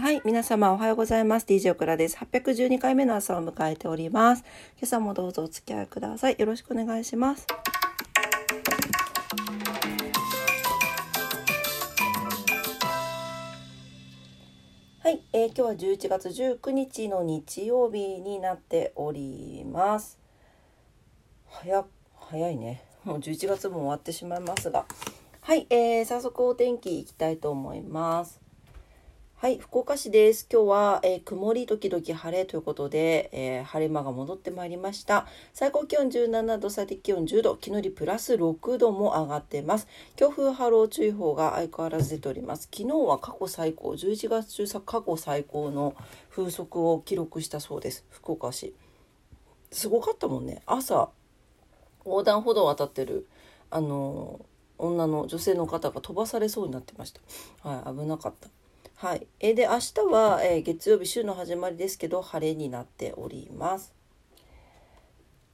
[0.00, 1.46] はい、皆様おはようございます。
[1.46, 2.16] DJ オクラです。
[2.16, 4.42] 812回目の朝を迎えております。
[4.78, 6.36] 今朝もどうぞお付き合いください。
[6.38, 7.46] よろしくお願いします。
[15.02, 20.18] はい、えー今日は11月19日の日曜日になっております。
[21.46, 21.84] 早
[22.18, 22.82] 早いね。
[23.04, 24.86] もう11月も終わってしまいますが。
[25.42, 28.49] はい、えー、早速お天気いきたいと思います。
[29.40, 30.46] はい、福岡市です。
[30.52, 35.26] 今日は、えー曇り時々晴れということで、えー晴れ間が戻ってまいりました。
[35.54, 39.88] 最高気温17度、最低気温10度、昨日よりプラス6度も上がっています。
[40.14, 42.68] 強風波浪注意報が相変わらず出ております。
[42.70, 45.94] 昨日は過去最高、11月中さ過去最高の
[46.28, 48.04] 風速を記録したそうです。
[48.10, 48.74] 福岡市。
[49.72, 50.60] すごかったもんね。
[50.66, 51.08] 朝、
[52.04, 53.26] 横断歩道を渡ってる、
[53.70, 54.44] あの
[54.76, 57.14] 女の女性の方が飛ばされそうになってまし
[57.62, 57.66] た。
[57.66, 58.50] はい、危なかった。
[59.00, 59.26] はい。
[59.40, 63.94] えで、明日は、えー月曜日週の始まりですけど、晴れになっております。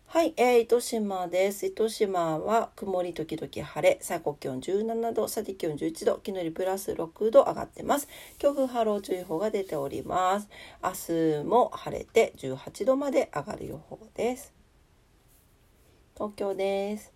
[0.06, 1.64] はい、えー、糸島です。
[1.66, 8.08] 糸島は曇り時々晴れ、最高気温17度、最低気温11度、昨日よりプラス6度上がってます。
[8.38, 10.48] 強風波浪注意報が出ております。
[10.82, 14.52] 明日も晴れて18度まで上がる予報です。
[16.16, 17.12] 東京です。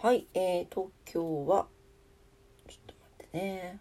[0.00, 1.66] はい、えー、東京は、
[3.36, 3.78] ね。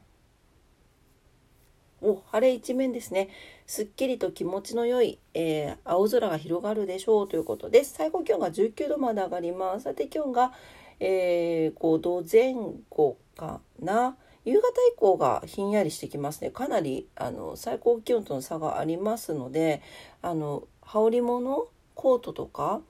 [2.02, 3.30] お、晴れ一面ですね。
[3.66, 7.94] すっきりと気持ちの良い、えー青空が広がるでしょうということです。
[7.94, 9.84] 最高気温が19度まで上がります。
[9.84, 10.52] 最低気温が、
[11.00, 12.54] えー5度前
[12.90, 14.18] 後かな。
[14.44, 16.52] 夕方以降がひんやりしてきますね。
[16.52, 19.82] かなりあの最高気温との差がありますので、
[20.22, 22.82] あの羽織物コートとか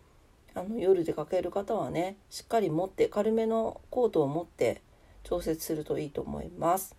[0.54, 4.82] あの夜出かける方はねしっかり持って軽めのコートを持って
[5.26, 6.96] 調節するといいと思います。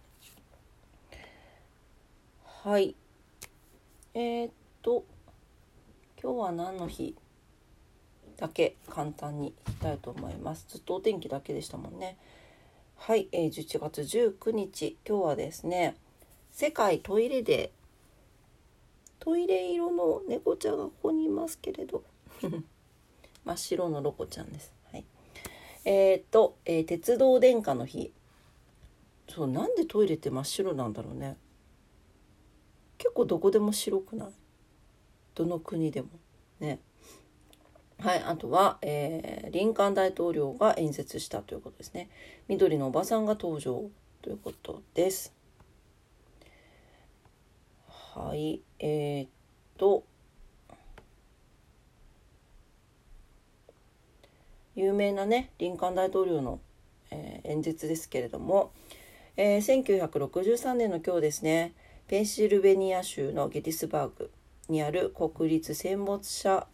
[2.65, 2.97] はい。
[4.15, 4.51] えー、っ
[4.83, 5.05] と
[6.21, 7.15] 今日は何の日
[8.37, 10.67] だけ簡単にいきたいと思います？
[10.69, 12.17] ずっとお天気だけでしたもんね。
[12.97, 15.95] はい、えー、11月19日今日はですね
[16.51, 22.03] 世界トイレデートイレ色の猫ちゃんがここにいますけれど
[23.45, 24.73] 真っ白のロコちゃんです。
[24.91, 25.05] はい。
[25.85, 28.13] えーっと、えー鉄道殿下の日。
[29.29, 31.37] そう、なんでトイレって真っ白なんだろうね。
[32.99, 34.29] 結構どこでも白くない？
[35.35, 36.09] どの国でも。
[36.61, 36.81] ね。
[37.99, 42.11] はい、あとは、えーリンカン大統領が演説したということですね。
[42.49, 43.91] 緑のおばさんが登場
[44.23, 45.33] ということです。
[47.89, 49.29] はい、えーっ
[49.79, 50.05] と、
[54.75, 56.61] 有名なねリンカン大統領の、
[57.11, 58.73] えー演説ですけれども、
[59.39, 61.75] えー1963年の今日ですね
[62.09, 64.31] ペンシルベニア州のゲティスバーグ
[64.69, 66.67] にある国立戦没者、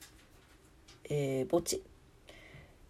[1.08, 1.82] えー墓地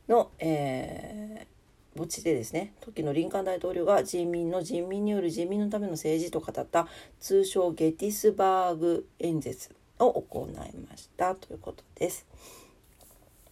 [0.08, 1.52] の、えー
[1.94, 6.88] 墓地でですね時のリンカン大統領が人民の人民による人民のための政治と語った
[7.20, 12.26] 通称ゲティスバーグ演説を行いましたということです。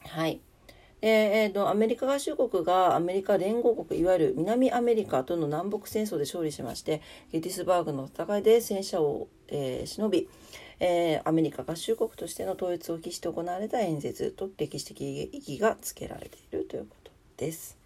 [0.01, 0.41] はい。
[1.01, 7.01] でえー、とアメリカ合衆国がアメリカ連合国いわゆる南アメリカとの南北戦争で勝利しまして
[7.33, 10.29] ゲティスバーグの戦いで戦車を、えー忍び、
[10.79, 15.01] えーアメリカ合衆国としての統一を期して行われた演説と歴史的
[15.33, 17.79] 意義がつけられているということです。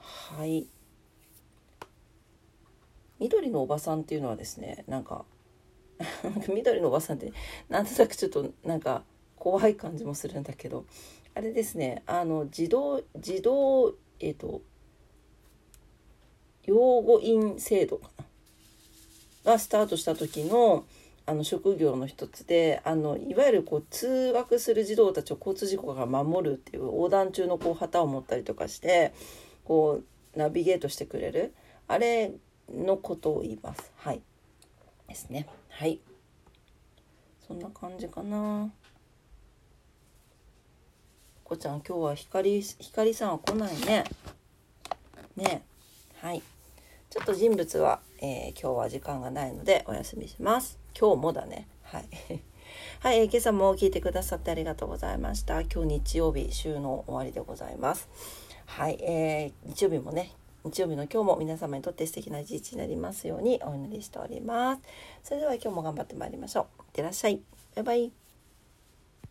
[0.00, 0.66] はい
[3.18, 5.24] 緑のおばさんっていうのはですねなんか
[6.48, 7.32] 緑のおばさんって
[7.68, 9.04] なんとなくちょっとなんか
[9.36, 10.84] 怖い感じもするんだけど
[11.34, 14.62] あれですねあの児童児童えっ、と
[16.64, 18.10] 養護院制度か
[19.44, 20.84] ながスタートした時の
[21.24, 29.12] あの職業の一つであのいわゆるこう通学する児童たちを交通事故から守るっていう横断中のこう旗を持ったりとかして
[29.64, 30.00] こ
[30.34, 31.54] うナビゲートしてくれる
[31.86, 32.32] あれ
[32.72, 33.92] のことを言います。
[33.96, 34.22] はい
[35.08, 35.46] ですね。
[35.68, 36.00] はい
[37.46, 38.72] そんな感じかな。
[41.52, 44.04] こちゃん今日は光光さんは来ないね。
[45.36, 45.62] ね
[46.22, 46.42] はい。
[47.10, 50.78] ちょっと人物は、えー今日は時間がないのでお休みします。
[50.98, 51.68] 今日もだね。
[51.82, 52.08] はい。
[53.00, 55.60] はい、えー今朝も聞いてくださってありがとうございました。
[55.60, 58.08] 今日日曜日週の終わりでございます。
[58.64, 60.32] はい、えー日曜日もね、
[60.64, 64.82] 日曜日の今日も皆様にとって素敵な一日になりますようにお祈りしております。
[65.22, 66.82] それでは今日も頑張ってまいりましょう。
[66.84, 67.42] いってらっしゃい。
[67.74, 68.21] バイバイ。